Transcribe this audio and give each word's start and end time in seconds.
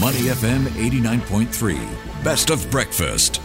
Money 0.00 0.22
FM 0.22 0.64
89.3. 0.74 2.24
Best 2.24 2.50
of 2.50 2.68
breakfast. 2.68 3.40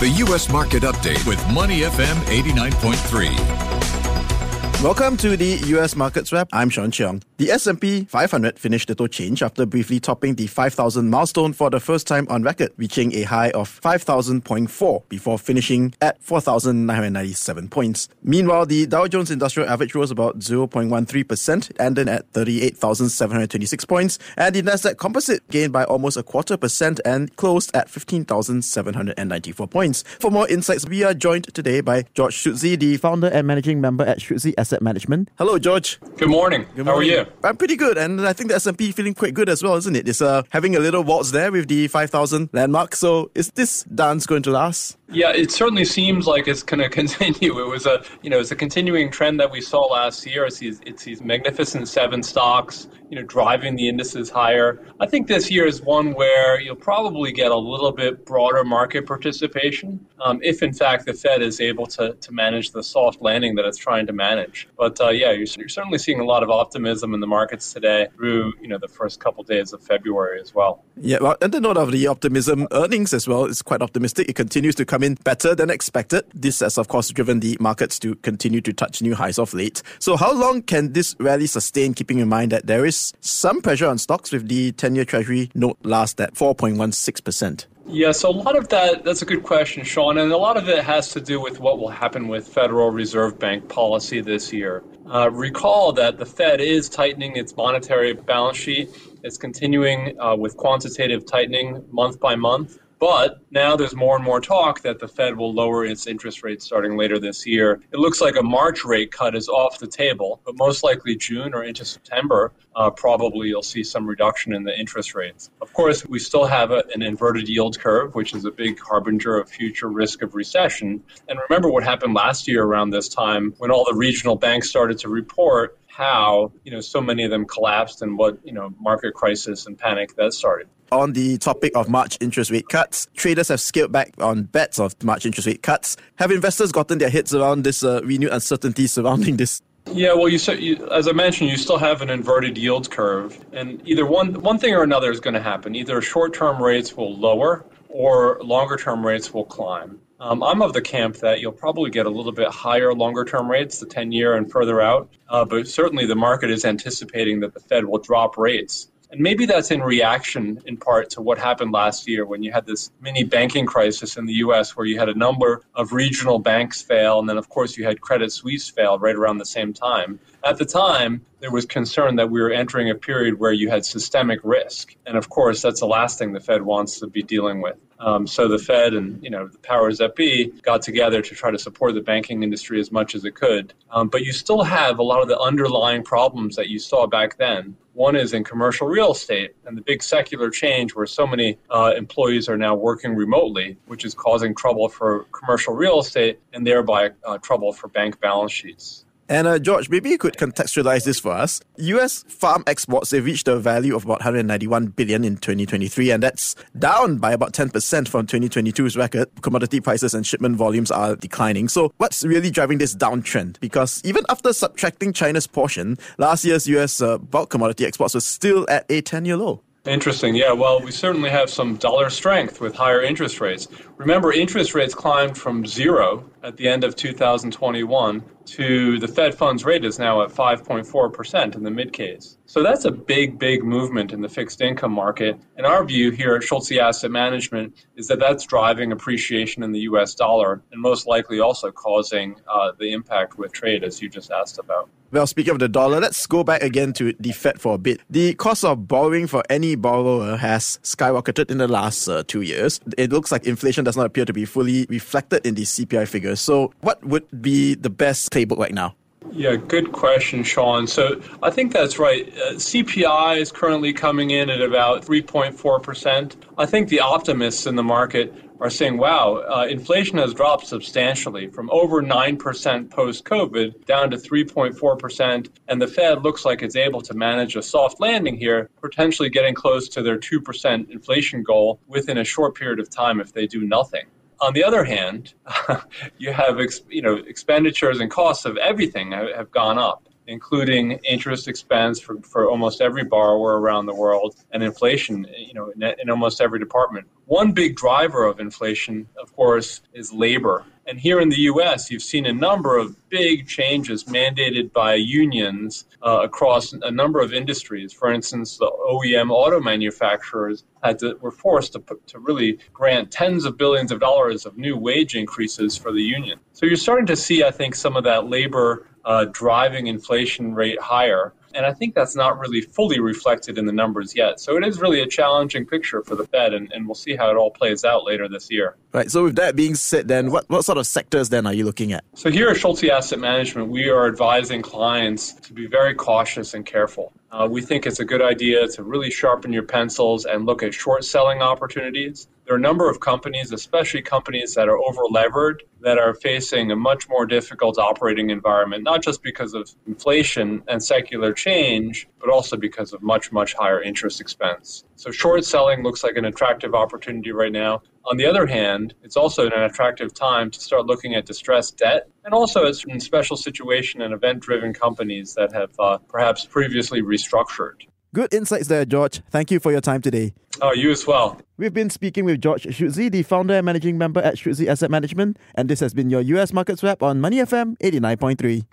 The 0.00 0.08
U.S. 0.08 0.50
Market 0.50 0.84
Update 0.84 1.26
with 1.26 1.46
Money 1.52 1.80
FM 1.80 2.14
89.3. 2.24 4.82
Welcome 4.82 5.18
to 5.18 5.36
the 5.36 5.56
US 5.76 5.94
Markets 5.94 6.32
Wrap. 6.32 6.48
I'm 6.54 6.70
Sean 6.70 6.90
Cheong. 6.90 7.22
The 7.38 7.52
S&P 7.52 8.02
500 8.06 8.58
finished 8.58 8.88
little 8.88 9.06
change 9.06 9.44
after 9.44 9.64
briefly 9.64 10.00
topping 10.00 10.34
the 10.34 10.48
5,000 10.48 11.08
milestone 11.08 11.52
for 11.52 11.70
the 11.70 11.78
first 11.78 12.08
time 12.08 12.26
on 12.28 12.42
record, 12.42 12.72
reaching 12.76 13.14
a 13.14 13.22
high 13.22 13.50
of 13.50 13.80
5,000.4 13.80 15.08
before 15.08 15.38
finishing 15.38 15.94
at 16.00 16.20
4,997 16.20 17.68
points. 17.68 18.08
Meanwhile, 18.24 18.66
the 18.66 18.88
Dow 18.88 19.06
Jones 19.06 19.30
Industrial 19.30 19.68
Average 19.68 19.94
rose 19.94 20.10
about 20.10 20.40
0.13%, 20.40 21.70
ending 21.78 22.08
at 22.08 22.28
38,726 22.32 23.84
points, 23.84 24.18
and 24.36 24.52
the 24.56 24.62
Nasdaq 24.62 24.96
Composite 24.96 25.48
gained 25.48 25.72
by 25.72 25.84
almost 25.84 26.16
a 26.16 26.24
quarter 26.24 26.56
percent 26.56 26.98
and 27.04 27.36
closed 27.36 27.70
at 27.72 27.88
15,794 27.88 29.68
points. 29.68 30.02
For 30.18 30.32
more 30.32 30.48
insights, 30.48 30.88
we 30.88 31.04
are 31.04 31.14
joined 31.14 31.54
today 31.54 31.82
by 31.82 32.02
George 32.14 32.34
Schultze, 32.34 32.76
the 32.76 32.96
founder 32.96 33.28
and 33.28 33.46
managing 33.46 33.80
member 33.80 34.02
at 34.02 34.20
Schultze 34.20 34.54
Asset 34.58 34.82
Management. 34.82 35.28
Hello, 35.38 35.56
George. 35.60 36.00
Good 36.16 36.30
morning. 36.30 36.66
Good 36.74 36.86
How 36.86 36.96
are 36.96 37.02
you? 37.04 37.27
I'm 37.44 37.56
pretty 37.56 37.76
good, 37.76 37.96
and 37.96 38.26
I 38.26 38.32
think 38.32 38.50
the 38.50 38.56
S&P 38.56 38.92
feeling 38.92 39.14
quite 39.14 39.32
good 39.32 39.48
as 39.48 39.62
well, 39.62 39.76
isn't 39.76 39.96
it? 39.96 40.08
It's 40.08 40.20
uh, 40.20 40.42
having 40.50 40.76
a 40.76 40.80
little 40.80 41.02
waltz 41.02 41.30
there 41.30 41.50
with 41.50 41.68
the 41.68 41.88
5,000 41.88 42.50
landmark. 42.52 42.94
So 42.94 43.30
is 43.34 43.50
this 43.52 43.84
dance 43.84 44.26
going 44.26 44.42
to 44.42 44.50
last? 44.50 44.97
Yeah, 45.10 45.32
it 45.32 45.50
certainly 45.50 45.86
seems 45.86 46.26
like 46.26 46.48
it's 46.48 46.62
going 46.62 46.80
to 46.82 46.88
continue. 46.88 47.58
It 47.60 47.68
was 47.68 47.86
a, 47.86 48.04
you 48.22 48.30
know, 48.30 48.40
it's 48.40 48.50
a 48.50 48.56
continuing 48.56 49.10
trend 49.10 49.40
that 49.40 49.50
we 49.50 49.60
saw 49.60 49.86
last 49.86 50.26
year. 50.26 50.44
It's 50.44 50.58
these, 50.58 50.80
it's 50.84 51.04
these 51.04 51.22
magnificent 51.22 51.88
seven 51.88 52.22
stocks, 52.22 52.88
you 53.08 53.16
know, 53.16 53.22
driving 53.22 53.76
the 53.76 53.88
indices 53.88 54.28
higher. 54.28 54.84
I 55.00 55.06
think 55.06 55.26
this 55.26 55.50
year 55.50 55.66
is 55.66 55.80
one 55.80 56.12
where 56.12 56.60
you'll 56.60 56.76
probably 56.76 57.32
get 57.32 57.50
a 57.50 57.56
little 57.56 57.92
bit 57.92 58.26
broader 58.26 58.64
market 58.64 59.06
participation, 59.06 60.04
um, 60.22 60.40
if 60.42 60.62
in 60.62 60.74
fact 60.74 61.06
the 61.06 61.14
Fed 61.14 61.40
is 61.40 61.60
able 61.60 61.86
to, 61.86 62.14
to 62.14 62.32
manage 62.32 62.72
the 62.72 62.82
soft 62.82 63.22
landing 63.22 63.54
that 63.54 63.64
it's 63.64 63.78
trying 63.78 64.06
to 64.06 64.12
manage. 64.12 64.68
But 64.76 65.00
uh, 65.00 65.08
yeah, 65.08 65.30
you're, 65.30 65.46
you're 65.56 65.68
certainly 65.68 65.98
seeing 65.98 66.20
a 66.20 66.24
lot 66.24 66.42
of 66.42 66.50
optimism 66.50 67.14
in 67.14 67.20
the 67.20 67.26
markets 67.26 67.72
today 67.72 68.08
through, 68.14 68.52
you 68.60 68.68
know, 68.68 68.78
the 68.78 68.88
first 68.88 69.20
couple 69.20 69.42
days 69.42 69.72
of 69.72 69.82
February 69.82 70.40
as 70.40 70.54
well. 70.54 70.84
Yeah, 70.96 71.18
well, 71.20 71.36
and 71.40 71.52
the 71.52 71.60
note 71.60 71.78
of 71.78 71.92
the 71.92 72.06
optimism, 72.08 72.66
earnings 72.72 73.14
as 73.14 73.26
well 73.26 73.46
is 73.46 73.62
quite 73.62 73.80
optimistic. 73.80 74.28
It 74.28 74.36
continues 74.36 74.74
to 74.74 74.84
come 74.84 74.97
come 74.98 75.04
in 75.04 75.14
better 75.22 75.54
than 75.54 75.70
expected. 75.70 76.24
This 76.34 76.58
has, 76.58 76.76
of 76.76 76.88
course, 76.88 77.10
driven 77.10 77.38
the 77.38 77.56
markets 77.60 78.00
to 78.00 78.16
continue 78.16 78.60
to 78.62 78.72
touch 78.72 79.00
new 79.00 79.14
highs 79.14 79.38
of 79.38 79.54
late. 79.54 79.80
So, 80.00 80.16
how 80.16 80.32
long 80.32 80.62
can 80.62 80.92
this 80.92 81.14
rally 81.20 81.46
sustain, 81.46 81.94
keeping 81.94 82.18
in 82.18 82.28
mind 82.28 82.50
that 82.50 82.66
there 82.66 82.84
is 82.84 83.12
some 83.20 83.62
pressure 83.62 83.86
on 83.86 83.98
stocks 83.98 84.32
with 84.32 84.48
the 84.48 84.72
10 84.72 84.96
year 84.96 85.04
Treasury 85.04 85.50
note 85.54 85.78
last 85.84 86.20
at 86.20 86.34
4.16%? 86.34 87.66
Yeah, 87.90 88.12
so 88.12 88.28
a 88.28 88.32
lot 88.32 88.56
of 88.56 88.68
that, 88.68 89.04
that's 89.04 89.22
a 89.22 89.24
good 89.24 89.44
question, 89.44 89.82
Sean, 89.84 90.18
and 90.18 90.30
a 90.30 90.36
lot 90.36 90.58
of 90.58 90.68
it 90.68 90.84
has 90.84 91.10
to 91.12 91.20
do 91.20 91.40
with 91.40 91.58
what 91.58 91.78
will 91.78 91.88
happen 91.88 92.28
with 92.28 92.46
Federal 92.46 92.90
Reserve 92.90 93.38
Bank 93.38 93.68
policy 93.68 94.20
this 94.20 94.52
year. 94.52 94.82
Uh, 95.10 95.30
recall 95.30 95.92
that 95.92 96.18
the 96.18 96.26
Fed 96.26 96.60
is 96.60 96.90
tightening 96.90 97.36
its 97.36 97.56
monetary 97.56 98.12
balance 98.12 98.58
sheet. 98.58 98.90
It's 99.22 99.38
continuing 99.38 100.20
uh, 100.20 100.36
with 100.36 100.56
quantitative 100.58 101.24
tightening 101.24 101.82
month 101.90 102.20
by 102.20 102.34
month. 102.34 102.78
But 102.98 103.38
now 103.50 103.76
there's 103.76 103.94
more 103.94 104.16
and 104.16 104.24
more 104.24 104.40
talk 104.40 104.82
that 104.82 104.98
the 104.98 105.06
Fed 105.06 105.36
will 105.36 105.52
lower 105.52 105.84
its 105.84 106.06
interest 106.06 106.42
rates 106.42 106.64
starting 106.64 106.96
later 106.96 107.18
this 107.18 107.46
year. 107.46 107.80
It 107.92 107.98
looks 107.98 108.20
like 108.20 108.36
a 108.36 108.42
March 108.42 108.84
rate 108.84 109.12
cut 109.12 109.36
is 109.36 109.48
off 109.48 109.78
the 109.78 109.86
table, 109.86 110.40
but 110.44 110.56
most 110.56 110.82
likely 110.82 111.14
June 111.14 111.54
or 111.54 111.62
into 111.62 111.84
September, 111.84 112.52
uh, 112.74 112.90
probably 112.90 113.48
you'll 113.48 113.62
see 113.62 113.84
some 113.84 114.06
reduction 114.06 114.52
in 114.52 114.64
the 114.64 114.76
interest 114.76 115.14
rates. 115.14 115.50
Of 115.60 115.72
course, 115.72 116.04
we 116.06 116.18
still 116.18 116.44
have 116.44 116.72
a, 116.72 116.82
an 116.94 117.02
inverted 117.02 117.48
yield 117.48 117.78
curve, 117.78 118.14
which 118.14 118.34
is 118.34 118.44
a 118.44 118.50
big 118.50 118.80
harbinger 118.80 119.38
of 119.38 119.48
future 119.48 119.88
risk 119.88 120.22
of 120.22 120.34
recession. 120.34 121.02
And 121.28 121.38
remember 121.48 121.70
what 121.70 121.84
happened 121.84 122.14
last 122.14 122.48
year 122.48 122.64
around 122.64 122.90
this 122.90 123.08
time 123.08 123.54
when 123.58 123.70
all 123.70 123.84
the 123.84 123.94
regional 123.94 124.34
banks 124.34 124.68
started 124.68 124.98
to 124.98 125.08
report 125.08 125.77
how 125.98 126.52
you 126.62 126.70
know 126.70 126.80
so 126.80 127.00
many 127.00 127.24
of 127.24 127.30
them 127.30 127.44
collapsed 127.44 128.02
and 128.02 128.16
what 128.16 128.38
you 128.44 128.52
know 128.52 128.72
market 128.78 129.12
crisis 129.14 129.66
and 129.66 129.76
panic 129.76 130.14
that 130.14 130.32
started. 130.32 130.68
On 130.92 131.12
the 131.12 131.36
topic 131.38 131.72
of 131.74 131.88
March 131.88 132.16
interest 132.20 132.52
rate 132.52 132.68
cuts, 132.68 133.08
traders 133.14 133.48
have 133.48 133.60
scaled 133.60 133.90
back 133.90 134.14
on 134.18 134.44
bets 134.44 134.78
of 134.78 134.94
March 135.02 135.26
interest 135.26 135.46
rate 135.48 135.62
cuts. 135.62 135.96
Have 136.16 136.30
investors 136.30 136.70
gotten 136.70 136.98
their 136.98 137.10
heads 137.10 137.34
around 137.34 137.64
this 137.64 137.82
uh, 137.82 138.00
renewed 138.04 138.32
uncertainty 138.32 138.86
surrounding 138.86 139.36
this 139.36 139.60
yeah, 139.90 140.12
well, 140.12 140.28
you, 140.28 140.38
you, 140.58 140.86
as 140.90 141.08
I 141.08 141.12
mentioned, 141.12 141.48
you 141.48 141.56
still 141.56 141.78
have 141.78 142.02
an 142.02 142.10
inverted 142.10 142.58
yield 142.58 142.90
curve, 142.90 143.42
and 143.54 143.80
either 143.88 144.04
one 144.04 144.34
one 144.42 144.58
thing 144.58 144.74
or 144.74 144.82
another 144.82 145.10
is 145.10 145.18
going 145.18 145.32
to 145.32 145.40
happen. 145.40 145.74
Either 145.74 146.02
short-term 146.02 146.62
rates 146.62 146.94
will 146.94 147.16
lower, 147.16 147.64
or 147.88 148.38
longer-term 148.42 149.04
rates 149.04 149.32
will 149.32 149.46
climb. 149.46 149.98
Um, 150.20 150.42
I'm 150.42 150.62
of 150.62 150.72
the 150.72 150.82
camp 150.82 151.16
that 151.18 151.40
you'll 151.40 151.52
probably 151.52 151.90
get 151.90 152.06
a 152.06 152.10
little 152.10 152.32
bit 152.32 152.48
higher 152.48 152.92
longer 152.92 153.24
term 153.24 153.48
rates, 153.48 153.78
the 153.78 153.86
10 153.86 154.10
year 154.10 154.34
and 154.34 154.50
further 154.50 154.80
out, 154.80 155.08
uh, 155.28 155.44
but 155.44 155.68
certainly 155.68 156.06
the 156.06 156.16
market 156.16 156.50
is 156.50 156.64
anticipating 156.64 157.38
that 157.40 157.54
the 157.54 157.60
Fed 157.60 157.84
will 157.84 157.98
drop 157.98 158.36
rates. 158.36 158.90
And 159.10 159.20
maybe 159.20 159.46
that's 159.46 159.70
in 159.70 159.80
reaction 159.80 160.60
in 160.66 160.76
part 160.76 161.08
to 161.10 161.22
what 161.22 161.38
happened 161.38 161.72
last 161.72 162.08
year 162.08 162.26
when 162.26 162.42
you 162.42 162.52
had 162.52 162.66
this 162.66 162.90
mini 163.00 163.22
banking 163.22 163.64
crisis 163.64 164.16
in 164.16 164.26
the 164.26 164.34
US 164.34 164.76
where 164.76 164.84
you 164.84 164.98
had 164.98 165.08
a 165.08 165.14
number 165.14 165.62
of 165.74 165.92
regional 165.92 166.40
banks 166.40 166.82
fail. 166.82 167.20
And 167.20 167.28
then, 167.28 167.38
of 167.38 167.48
course, 167.48 167.76
you 167.76 167.84
had 167.84 168.00
Credit 168.00 168.30
Suisse 168.30 168.68
fail 168.68 168.98
right 168.98 169.14
around 169.14 169.38
the 169.38 169.46
same 169.46 169.72
time. 169.72 170.18
At 170.44 170.58
the 170.58 170.66
time, 170.66 171.24
there 171.40 171.52
was 171.52 171.64
concern 171.64 172.16
that 172.16 172.28
we 172.28 172.40
were 172.40 172.50
entering 172.50 172.90
a 172.90 172.94
period 172.94 173.38
where 173.38 173.52
you 173.52 173.70
had 173.70 173.86
systemic 173.86 174.40
risk. 174.42 174.94
And 175.06 175.16
of 175.16 175.30
course, 175.30 175.62
that's 175.62 175.80
the 175.80 175.86
last 175.86 176.18
thing 176.18 176.32
the 176.32 176.40
Fed 176.40 176.62
wants 176.62 176.98
to 176.98 177.06
be 177.06 177.22
dealing 177.22 177.62
with. 177.62 177.78
Um, 178.00 178.26
so 178.26 178.46
the 178.48 178.58
Fed 178.58 178.94
and 178.94 179.22
you 179.22 179.30
know 179.30 179.48
the 179.48 179.58
powers 179.58 179.98
that 179.98 180.14
be 180.14 180.52
got 180.62 180.82
together 180.82 181.20
to 181.20 181.34
try 181.34 181.50
to 181.50 181.58
support 181.58 181.94
the 181.94 182.00
banking 182.00 182.42
industry 182.42 182.80
as 182.80 182.92
much 182.92 183.14
as 183.14 183.24
it 183.24 183.34
could. 183.34 183.74
Um, 183.90 184.08
but 184.08 184.24
you 184.24 184.32
still 184.32 184.62
have 184.62 184.98
a 184.98 185.02
lot 185.02 185.20
of 185.20 185.28
the 185.28 185.38
underlying 185.38 186.02
problems 186.04 186.56
that 186.56 186.68
you 186.68 186.78
saw 186.78 187.06
back 187.06 187.38
then. 187.38 187.76
One 187.94 188.14
is 188.14 188.32
in 188.32 188.44
commercial 188.44 188.86
real 188.86 189.10
estate 189.10 189.56
and 189.66 189.76
the 189.76 189.82
big 189.82 190.04
secular 190.04 190.50
change 190.50 190.94
where 190.94 191.06
so 191.06 191.26
many 191.26 191.58
uh, 191.68 191.94
employees 191.96 192.48
are 192.48 192.56
now 192.56 192.76
working 192.76 193.16
remotely, 193.16 193.76
which 193.86 194.04
is 194.04 194.14
causing 194.14 194.54
trouble 194.54 194.88
for 194.88 195.24
commercial 195.32 195.74
real 195.74 195.98
estate 195.98 196.38
and 196.52 196.64
thereby 196.64 197.10
uh, 197.24 197.38
trouble 197.38 197.72
for 197.72 197.88
bank 197.88 198.20
balance 198.20 198.52
sheets. 198.52 199.04
And 199.28 199.46
uh, 199.46 199.58
George, 199.58 199.90
maybe 199.90 200.08
you 200.08 200.18
could 200.18 200.36
contextualize 200.36 201.04
this 201.04 201.20
for 201.20 201.32
us. 201.32 201.60
U.S. 201.76 202.22
farm 202.28 202.64
exports 202.66 203.10
they 203.10 203.20
reached 203.20 203.46
a 203.46 203.58
value 203.58 203.94
of 203.94 204.04
about 204.04 204.20
191 204.20 204.86
billion 204.88 205.24
in 205.24 205.36
2023, 205.36 206.10
and 206.10 206.22
that's 206.22 206.54
down 206.78 207.18
by 207.18 207.32
about 207.32 207.52
10% 207.52 208.08
from 208.08 208.26
2022's 208.26 208.96
record. 208.96 209.28
Commodity 209.42 209.80
prices 209.80 210.14
and 210.14 210.26
shipment 210.26 210.56
volumes 210.56 210.90
are 210.90 211.16
declining. 211.16 211.68
So, 211.68 211.92
what's 211.98 212.24
really 212.24 212.50
driving 212.50 212.78
this 212.78 212.94
downtrend? 212.94 213.60
Because 213.60 214.00
even 214.04 214.24
after 214.28 214.52
subtracting 214.52 215.12
China's 215.12 215.46
portion, 215.46 215.98
last 216.16 216.44
year's 216.44 216.66
U.S. 216.68 217.02
Uh, 217.02 217.18
bulk 217.18 217.50
commodity 217.50 217.84
exports 217.84 218.14
were 218.14 218.20
still 218.20 218.66
at 218.70 218.86
a 218.88 219.02
10-year 219.02 219.36
low. 219.36 219.62
Interesting. 219.88 220.34
Yeah, 220.34 220.52
well, 220.52 220.82
we 220.82 220.90
certainly 220.90 221.30
have 221.30 221.48
some 221.48 221.76
dollar 221.76 222.10
strength 222.10 222.60
with 222.60 222.74
higher 222.74 223.00
interest 223.00 223.40
rates. 223.40 223.68
Remember, 223.96 224.34
interest 224.34 224.74
rates 224.74 224.94
climbed 224.94 225.38
from 225.38 225.64
zero 225.64 226.28
at 226.42 226.58
the 226.58 226.68
end 226.68 226.84
of 226.84 226.94
2021 226.94 228.22
to 228.44 228.98
the 228.98 229.08
Fed 229.08 229.34
funds 229.34 229.64
rate 229.64 229.86
is 229.86 229.98
now 229.98 230.20
at 230.20 230.28
5.4% 230.28 231.54
in 231.54 231.62
the 231.62 231.70
mid 231.70 231.94
case. 231.94 232.36
So 232.44 232.62
that's 232.62 232.84
a 232.84 232.90
big, 232.90 233.38
big 233.38 233.64
movement 233.64 234.12
in 234.12 234.20
the 234.20 234.28
fixed 234.28 234.60
income 234.60 234.92
market. 234.92 235.40
And 235.56 235.64
our 235.64 235.82
view 235.84 236.10
here 236.10 236.36
at 236.36 236.42
Schultze 236.42 236.78
Asset 236.78 237.10
Management 237.10 237.86
is 237.96 238.08
that 238.08 238.18
that's 238.18 238.44
driving 238.44 238.92
appreciation 238.92 239.62
in 239.62 239.72
the 239.72 239.80
US 239.80 240.14
dollar 240.14 240.62
and 240.70 240.82
most 240.82 241.06
likely 241.06 241.40
also 241.40 241.70
causing 241.70 242.36
uh, 242.46 242.72
the 242.78 242.92
impact 242.92 243.38
with 243.38 243.52
trade, 243.52 243.84
as 243.84 244.02
you 244.02 244.10
just 244.10 244.30
asked 244.30 244.58
about. 244.58 244.90
Well, 245.10 245.26
speaking 245.26 245.52
of 245.52 245.58
the 245.58 245.68
dollar, 245.68 246.00
let's 246.00 246.26
go 246.26 246.44
back 246.44 246.62
again 246.62 246.92
to 246.94 247.14
the 247.18 247.32
Fed 247.32 247.58
for 247.58 247.74
a 247.74 247.78
bit. 247.78 248.02
The 248.10 248.34
cost 248.34 248.62
of 248.62 248.86
borrowing 248.86 249.26
for 249.26 249.42
any 249.48 249.74
borrower 249.74 250.36
has 250.36 250.78
skyrocketed 250.82 251.50
in 251.50 251.56
the 251.56 251.66
last 251.66 252.08
uh, 252.08 252.24
two 252.26 252.42
years. 252.42 252.78
It 252.98 253.10
looks 253.10 253.32
like 253.32 253.46
inflation 253.46 253.84
does 253.84 253.96
not 253.96 254.04
appear 254.04 254.26
to 254.26 254.34
be 254.34 254.44
fully 254.44 254.84
reflected 254.90 255.46
in 255.46 255.54
the 255.54 255.62
CPI 255.62 256.06
figures. 256.06 256.42
So, 256.42 256.74
what 256.82 257.02
would 257.04 257.24
be 257.40 257.74
the 257.74 257.88
best 257.88 258.30
playbook 258.30 258.58
right 258.58 258.74
now? 258.74 258.96
Yeah, 259.32 259.56
good 259.56 259.92
question, 259.92 260.42
Sean. 260.42 260.86
So 260.86 261.20
I 261.42 261.50
think 261.50 261.72
that's 261.72 261.98
right. 261.98 262.28
Uh, 262.28 262.52
CPI 262.54 263.38
is 263.38 263.52
currently 263.52 263.92
coming 263.92 264.30
in 264.30 264.48
at 264.48 264.62
about 264.62 265.04
3.4%. 265.04 266.34
I 266.56 266.66
think 266.66 266.88
the 266.88 267.00
optimists 267.00 267.66
in 267.66 267.76
the 267.76 267.82
market 267.82 268.34
are 268.60 268.70
saying, 268.70 268.96
wow, 268.96 269.36
uh, 269.48 269.66
inflation 269.68 270.18
has 270.18 270.34
dropped 270.34 270.66
substantially 270.66 271.48
from 271.48 271.70
over 271.70 272.02
9% 272.02 272.90
post 272.90 273.24
COVID 273.24 273.84
down 273.86 274.10
to 274.10 274.16
3.4%. 274.16 275.48
And 275.68 275.82
the 275.82 275.86
Fed 275.86 276.22
looks 276.22 276.44
like 276.44 276.62
it's 276.62 276.76
able 276.76 277.00
to 277.02 277.14
manage 277.14 277.54
a 277.56 277.62
soft 277.62 278.00
landing 278.00 278.36
here, 278.36 278.70
potentially 278.80 279.28
getting 279.28 279.54
close 279.54 279.88
to 279.90 280.02
their 280.02 280.18
2% 280.18 280.90
inflation 280.90 281.42
goal 281.42 281.80
within 281.86 282.18
a 282.18 282.24
short 282.24 282.54
period 282.54 282.80
of 282.80 282.90
time 282.90 283.20
if 283.20 283.32
they 283.32 283.46
do 283.46 283.60
nothing. 283.60 284.06
On 284.40 284.52
the 284.52 284.62
other 284.62 284.84
hand, 284.84 285.34
you 286.18 286.32
have 286.32 286.60
ex, 286.60 286.82
you 286.88 287.02
know 287.02 287.16
expenditures 287.16 288.00
and 288.00 288.10
costs 288.10 288.44
of 288.44 288.56
everything 288.56 289.12
have, 289.12 289.50
gone 289.50 289.78
up 289.78 290.08
including 290.28 290.92
interest 291.08 291.48
expense 291.48 291.98
for, 291.98 292.20
for 292.20 292.48
almost 292.48 292.80
every 292.82 293.02
borrower 293.02 293.58
around 293.60 293.86
the 293.86 293.94
world 293.94 294.36
and 294.52 294.62
inflation, 294.62 295.26
you 295.36 295.54
know, 295.54 295.70
in, 295.70 295.82
in 295.82 296.10
almost 296.10 296.40
every 296.40 296.58
department. 296.58 297.06
One 297.24 297.52
big 297.52 297.76
driver 297.76 298.24
of 298.24 298.38
inflation, 298.38 299.08
of 299.20 299.34
course, 299.34 299.80
is 299.94 300.12
labor. 300.12 300.64
And 300.88 300.98
here 300.98 301.20
in 301.20 301.28
the 301.28 301.40
US, 301.52 301.90
you've 301.90 302.02
seen 302.02 302.24
a 302.24 302.32
number 302.32 302.78
of 302.78 302.96
big 303.10 303.46
changes 303.46 304.04
mandated 304.04 304.72
by 304.72 304.94
unions 304.94 305.84
uh, 306.02 306.20
across 306.22 306.72
a 306.72 306.90
number 306.90 307.20
of 307.20 307.34
industries. 307.34 307.92
For 307.92 308.10
instance, 308.10 308.56
the 308.56 308.70
OEM 308.90 309.30
auto 309.30 309.60
manufacturers 309.60 310.64
had 310.82 310.98
to, 311.00 311.18
were 311.20 311.30
forced 311.30 311.74
to, 311.74 311.82
to 312.06 312.18
really 312.18 312.58
grant 312.72 313.10
tens 313.10 313.44
of 313.44 313.58
billions 313.58 313.92
of 313.92 314.00
dollars 314.00 314.46
of 314.46 314.56
new 314.56 314.78
wage 314.78 315.14
increases 315.14 315.76
for 315.76 315.92
the 315.92 316.02
union. 316.02 316.40
So 316.54 316.64
you're 316.64 316.76
starting 316.76 317.06
to 317.06 317.16
see, 317.16 317.44
I 317.44 317.50
think, 317.50 317.74
some 317.74 317.94
of 317.94 318.04
that 318.04 318.30
labor 318.30 318.86
uh, 319.04 319.26
driving 319.30 319.88
inflation 319.88 320.54
rate 320.54 320.80
higher. 320.80 321.34
And 321.54 321.64
I 321.64 321.72
think 321.72 321.94
that's 321.94 322.14
not 322.14 322.38
really 322.38 322.60
fully 322.60 323.00
reflected 323.00 323.58
in 323.58 323.66
the 323.66 323.72
numbers 323.72 324.14
yet. 324.14 324.40
So 324.40 324.56
it 324.56 324.66
is 324.66 324.80
really 324.80 325.00
a 325.00 325.06
challenging 325.06 325.66
picture 325.66 326.02
for 326.02 326.14
the 326.14 326.24
Fed, 326.24 326.54
and, 326.54 326.70
and 326.72 326.86
we'll 326.86 326.94
see 326.94 327.16
how 327.16 327.30
it 327.30 327.36
all 327.36 327.50
plays 327.50 327.84
out 327.84 328.04
later 328.04 328.28
this 328.28 328.50
year. 328.50 328.76
Right. 328.92 329.10
So 329.10 329.24
with 329.24 329.36
that 329.36 329.56
being 329.56 329.74
said, 329.74 330.08
then 330.08 330.30
what, 330.30 330.48
what 330.48 330.64
sort 330.64 330.78
of 330.78 330.86
sectors 330.86 331.28
then 331.28 331.46
are 331.46 331.54
you 331.54 331.64
looking 331.64 331.92
at? 331.92 332.04
So 332.14 332.30
here 332.30 332.48
at 332.48 332.56
Schultze 332.56 332.88
Asset 332.90 333.18
Management, 333.18 333.68
we 333.68 333.88
are 333.88 334.06
advising 334.06 334.62
clients 334.62 335.32
to 335.32 335.52
be 335.52 335.66
very 335.66 335.94
cautious 335.94 336.54
and 336.54 336.64
careful. 336.64 337.12
Uh, 337.30 337.46
we 337.50 337.60
think 337.60 337.86
it's 337.86 338.00
a 338.00 338.04
good 338.04 338.22
idea 338.22 338.66
to 338.66 338.82
really 338.82 339.10
sharpen 339.10 339.52
your 339.52 339.62
pencils 339.62 340.24
and 340.24 340.46
look 340.46 340.62
at 340.62 340.72
short 340.72 341.04
selling 341.04 341.42
opportunities. 341.42 342.26
There 342.46 342.54
are 342.54 342.58
a 342.58 342.60
number 342.60 342.88
of 342.88 343.00
companies, 343.00 343.52
especially 343.52 344.00
companies 344.00 344.54
that 344.54 344.70
are 344.70 344.78
over 344.78 345.02
levered, 345.10 345.62
that 345.82 345.98
are 345.98 346.14
facing 346.14 346.70
a 346.70 346.76
much 346.76 347.06
more 347.06 347.26
difficult 347.26 347.76
operating 347.78 348.30
environment, 348.30 348.82
not 348.82 349.02
just 349.02 349.22
because 349.22 349.52
of 349.52 349.70
inflation 349.86 350.62
and 350.68 350.82
secular 350.82 351.34
change, 351.34 352.08
but 352.18 352.30
also 352.30 352.56
because 352.56 352.94
of 352.94 353.02
much, 353.02 353.30
much 353.30 353.52
higher 353.52 353.82
interest 353.82 354.22
expense. 354.22 354.84
So 354.96 355.10
short 355.10 355.44
selling 355.44 355.82
looks 355.82 356.02
like 356.02 356.16
an 356.16 356.24
attractive 356.24 356.74
opportunity 356.74 357.32
right 357.32 357.52
now. 357.52 357.82
On 358.10 358.16
the 358.16 358.24
other 358.24 358.46
hand, 358.46 358.94
it's 359.02 359.18
also 359.18 359.46
an 359.46 359.52
attractive 359.52 360.14
time 360.14 360.50
to 360.50 360.58
start 360.58 360.86
looking 360.86 361.14
at 361.14 361.26
distressed 361.26 361.76
debt 361.76 362.08
and 362.24 362.32
also 362.32 362.64
in 362.88 363.00
special 363.00 363.36
situation 363.36 364.00
and 364.00 364.14
event 364.14 364.40
driven 364.40 364.72
companies 364.72 365.34
that 365.34 365.52
have 365.52 365.70
uh, 365.78 365.98
perhaps 366.08 366.46
previously 366.46 367.02
restructured. 367.02 367.82
Good 368.14 368.32
insights 368.32 368.68
there, 368.68 368.86
George. 368.86 369.20
Thank 369.30 369.50
you 369.50 369.60
for 369.60 369.72
your 369.72 369.82
time 369.82 370.00
today. 370.00 370.32
Oh, 370.62 370.72
you 370.72 370.90
as 370.90 371.06
well. 371.06 371.38
We've 371.58 371.74
been 371.74 371.90
speaking 371.90 372.24
with 372.24 372.40
George 372.40 372.62
Schultze, 372.74 373.10
the 373.10 373.22
founder 373.22 373.54
and 373.54 373.66
managing 373.66 373.98
member 373.98 374.22
at 374.22 374.38
Schultze 374.38 374.66
Asset 374.66 374.90
Management, 374.90 375.38
and 375.54 375.68
this 375.68 375.80
has 375.80 375.92
been 375.92 376.08
your 376.08 376.22
US 376.22 376.54
Markets 376.54 376.82
Wrap 376.82 377.02
on 377.02 377.20
Money 377.20 377.36
FM 377.36 377.76
89.3. 377.78 378.64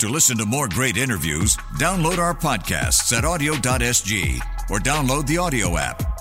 To 0.00 0.08
listen 0.08 0.36
to 0.38 0.46
more 0.46 0.68
great 0.68 0.96
interviews, 0.96 1.56
download 1.78 2.18
our 2.18 2.34
podcasts 2.34 3.16
at 3.16 3.22
awedio.sg 3.22 4.40
or 4.68 4.80
download 4.80 5.28
the 5.28 5.36
AWEDIO 5.36 5.78
app. 5.78 6.13